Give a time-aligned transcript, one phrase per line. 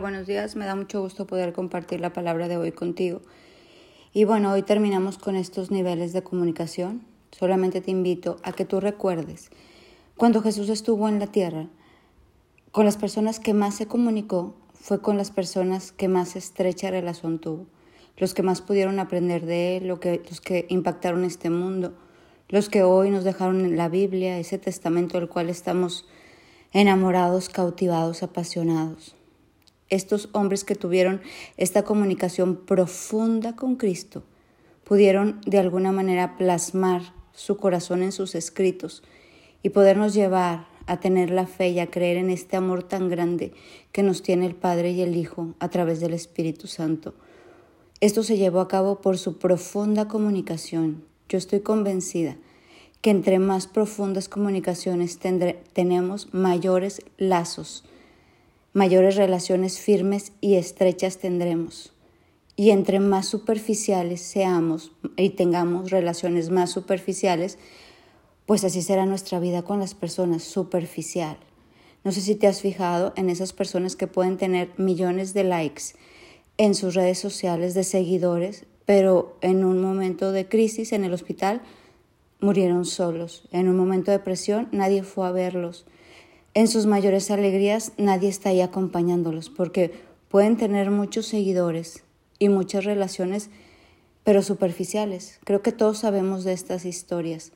[0.00, 3.20] Buenos días, me da mucho gusto poder compartir la palabra de hoy contigo.
[4.14, 7.02] Y bueno, hoy terminamos con estos niveles de comunicación.
[7.30, 9.50] Solamente te invito a que tú recuerdes
[10.16, 11.68] cuando Jesús estuvo en la tierra,
[12.70, 17.38] con las personas que más se comunicó fue con las personas que más estrecha relación
[17.38, 17.66] tuvo,
[18.16, 21.92] los que más pudieron aprender de él, los que impactaron este mundo,
[22.48, 26.06] los que hoy nos dejaron la Biblia, ese testamento del cual estamos
[26.72, 29.16] enamorados, cautivados, apasionados
[29.92, 31.20] estos hombres que tuvieron
[31.58, 34.22] esta comunicación profunda con Cristo
[34.84, 39.02] pudieron de alguna manera plasmar su corazón en sus escritos
[39.62, 43.52] y podernos llevar a tener la fe y a creer en este amor tan grande
[43.92, 47.14] que nos tiene el Padre y el Hijo a través del Espíritu Santo.
[48.00, 51.04] Esto se llevó a cabo por su profunda comunicación.
[51.28, 52.36] Yo estoy convencida
[53.02, 55.18] que entre más profundas comunicaciones
[55.72, 57.84] tenemos mayores lazos
[58.72, 61.92] mayores relaciones firmes y estrechas tendremos.
[62.56, 67.58] Y entre más superficiales seamos y tengamos relaciones más superficiales,
[68.46, 71.36] pues así será nuestra vida con las personas, superficial.
[72.04, 75.94] No sé si te has fijado en esas personas que pueden tener millones de likes
[76.58, 81.62] en sus redes sociales, de seguidores, pero en un momento de crisis en el hospital
[82.40, 83.48] murieron solos.
[83.52, 85.86] En un momento de presión nadie fue a verlos.
[86.54, 89.90] En sus mayores alegrías nadie está ahí acompañándolos porque
[90.28, 92.02] pueden tener muchos seguidores
[92.38, 93.48] y muchas relaciones,
[94.22, 95.38] pero superficiales.
[95.44, 97.52] Creo que todos sabemos de estas historias.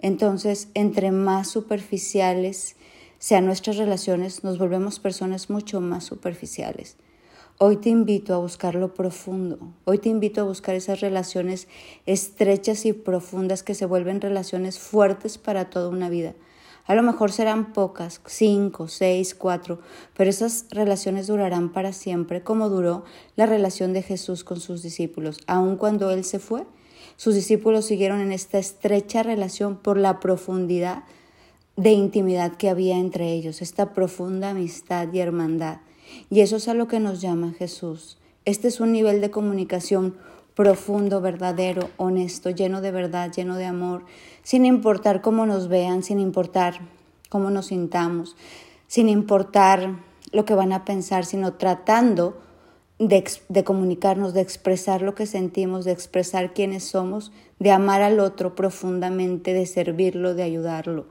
[0.00, 2.74] Entonces, entre más superficiales
[3.20, 6.96] sean nuestras relaciones, nos volvemos personas mucho más superficiales.
[7.58, 9.58] Hoy te invito a buscar lo profundo.
[9.84, 11.68] Hoy te invito a buscar esas relaciones
[12.04, 16.34] estrechas y profundas que se vuelven relaciones fuertes para toda una vida.
[16.86, 19.80] A lo mejor serán pocas, cinco, seis, cuatro,
[20.16, 23.04] pero esas relaciones durarán para siempre, como duró
[23.36, 25.38] la relación de Jesús con sus discípulos.
[25.46, 26.64] Aun cuando Él se fue,
[27.16, 31.04] sus discípulos siguieron en esta estrecha relación por la profundidad
[31.76, 35.78] de intimidad que había entre ellos, esta profunda amistad y hermandad.
[36.28, 38.18] Y eso es a lo que nos llama Jesús.
[38.44, 40.16] Este es un nivel de comunicación
[40.60, 44.04] profundo, verdadero, honesto, lleno de verdad, lleno de amor,
[44.42, 46.80] sin importar cómo nos vean, sin importar
[47.30, 48.36] cómo nos sintamos,
[48.86, 50.00] sin importar
[50.32, 52.42] lo que van a pensar, sino tratando
[52.98, 58.54] de, comunicarnos, de expresar lo que sentimos, de expresar quiénes somos, de amar al otro
[58.54, 61.06] profundamente, de servirlo, de ayudarlo.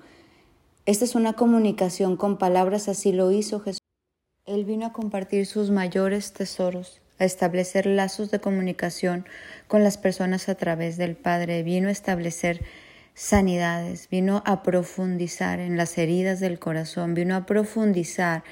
[0.86, 3.80] Esta es una comunicación con palabras, así lo hizo Jesús.
[4.46, 9.26] Él vino a compartir sus mayores tesoros, a establecer lazos de comunicación
[9.68, 12.62] con las personas a través del Padre, vino a establecer
[13.14, 18.44] sanidades, vino a profundizar en las heridas del corazón, vino a profundizar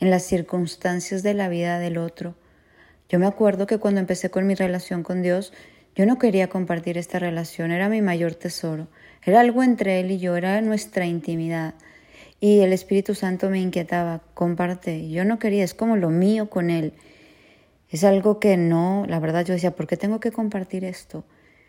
[0.00, 2.34] en las circunstancias de la vida del otro.
[3.08, 5.52] Yo me acuerdo que cuando empecé con mi relación con Dios,
[5.94, 8.88] yo no quería compartir esta relación, era mi mayor tesoro,
[9.24, 11.74] era algo entre Él y yo, era nuestra intimidad.
[12.40, 16.68] Y el Espíritu Santo me inquietaba, comparte, yo no quería, es como lo mío con
[16.70, 16.94] Él.
[17.90, 21.24] Es algo que no, la verdad yo decía, ¿por qué tengo que compartir esto?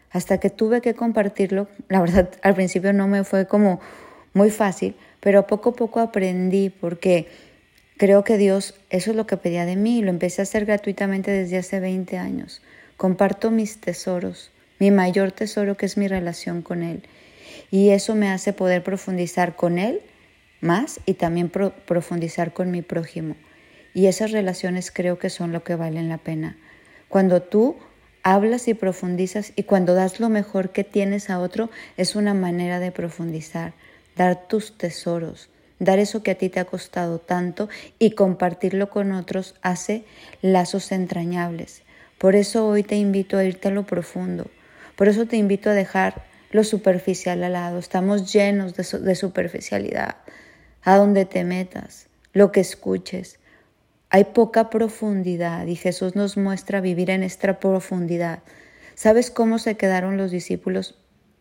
[0.10, 3.80] Hasta que tuve que compartirlo, la verdad al principio no me fue como
[4.34, 7.28] muy fácil, pero poco a poco aprendí porque
[7.98, 10.66] creo que Dios, eso es lo que pedía de mí y lo empecé a hacer
[10.66, 12.62] gratuitamente desde hace 20 años.
[12.98, 17.04] Comparto mis tesoros, mi mayor tesoro que es mi relación con Él.
[17.70, 20.02] Y eso me hace poder profundizar con Él
[20.62, 23.36] más y también profundizar con mi prójimo.
[23.98, 26.56] Y esas relaciones creo que son lo que valen la pena.
[27.10, 27.78] Cuando tú
[28.22, 32.80] hablas y profundizas y cuando das lo mejor que tienes a otro, es una manera
[32.80, 33.74] de profundizar,
[34.16, 35.50] dar tus tesoros,
[35.80, 40.06] dar eso que a ti te ha costado tanto y compartirlo con otros hace
[40.44, 41.82] lazos entrañables.
[42.20, 44.46] Por eso hoy te invito a irte a lo profundo.
[44.96, 47.80] Por eso te invito a dejar lo superficial al lado.
[47.80, 50.18] Estamos llenos de, superficialidad.
[50.84, 53.40] A donde te metas, lo que escuches,
[54.10, 58.40] hay poca profundidad y Jesús nos muestra vivir en esta profundidad.
[58.96, 60.98] ¿Sabes cómo se quedaron los discípulos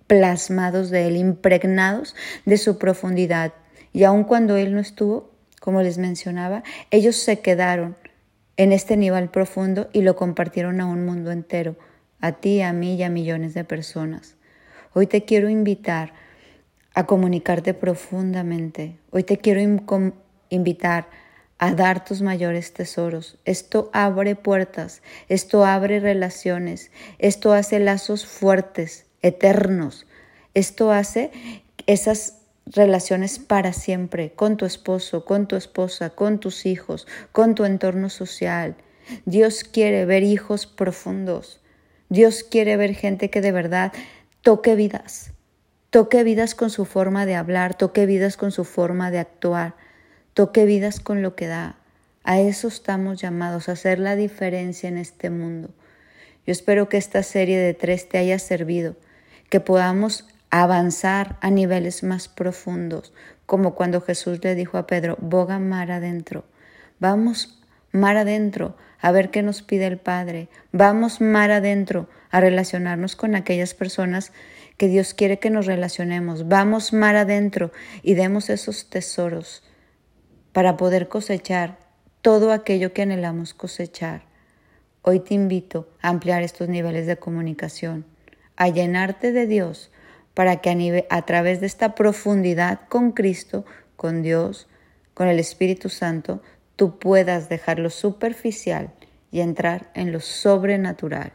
[0.06, 2.14] plasmados de Él, impregnados
[2.44, 3.52] de su profundidad?
[3.92, 5.30] Y aun cuando Él no estuvo,
[5.60, 7.96] como les mencionaba, ellos se quedaron
[8.56, 11.76] en este nivel profundo y lo compartieron a un mundo entero,
[12.20, 14.34] a ti, a mí y a millones de personas.
[14.92, 16.14] Hoy te quiero invitar
[16.94, 18.98] a comunicarte profundamente.
[19.10, 19.60] Hoy te quiero
[20.48, 21.08] invitar
[21.58, 23.38] a dar tus mayores tesoros.
[23.44, 30.06] Esto abre puertas, esto abre relaciones, esto hace lazos fuertes, eternos.
[30.54, 31.30] Esto hace
[31.86, 37.64] esas relaciones para siempre con tu esposo, con tu esposa, con tus hijos, con tu
[37.64, 38.76] entorno social.
[39.24, 41.60] Dios quiere ver hijos profundos.
[42.08, 43.92] Dios quiere ver gente que de verdad
[44.42, 45.32] toque vidas,
[45.90, 49.74] toque vidas con su forma de hablar, toque vidas con su forma de actuar,
[50.36, 51.76] toque vidas con lo que da.
[52.22, 55.70] A eso estamos llamados, a hacer la diferencia en este mundo.
[56.46, 58.96] Yo espero que esta serie de tres te haya servido,
[59.48, 63.14] que podamos avanzar a niveles más profundos,
[63.46, 66.44] como cuando Jesús le dijo a Pedro, boga mar adentro.
[67.00, 67.58] Vamos
[67.90, 70.48] mar adentro a ver qué nos pide el Padre.
[70.70, 74.32] Vamos mar adentro a relacionarnos con aquellas personas
[74.76, 76.46] que Dios quiere que nos relacionemos.
[76.46, 77.72] Vamos mar adentro
[78.02, 79.62] y demos esos tesoros
[80.56, 81.76] para poder cosechar
[82.22, 84.22] todo aquello que anhelamos cosechar.
[85.02, 88.06] Hoy te invito a ampliar estos niveles de comunicación,
[88.56, 89.90] a llenarte de Dios
[90.32, 93.66] para que a, a través de esta profundidad con Cristo,
[93.96, 94.66] con Dios,
[95.12, 96.42] con el Espíritu Santo,
[96.74, 98.94] tú puedas dejar lo superficial
[99.30, 101.34] y entrar en lo sobrenatural.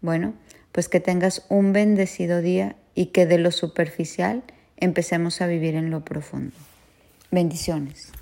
[0.00, 0.32] Bueno,
[0.72, 4.42] pues que tengas un bendecido día y que de lo superficial
[4.78, 6.56] empecemos a vivir en lo profundo.
[7.30, 8.12] Bendiciones.